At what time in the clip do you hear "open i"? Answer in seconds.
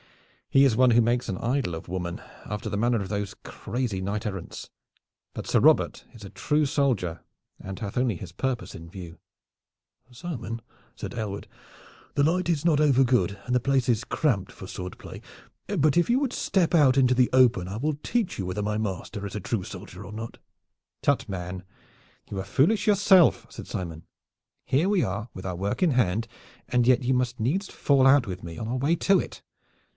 17.31-17.77